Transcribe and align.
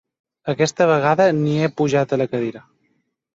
Aquesta 0.53 0.87
vegada 0.91 1.27
ni 1.43 1.53
he 1.65 1.69
pujat 1.83 2.17
a 2.17 2.21
la 2.23 2.29
cadira. 2.33 2.65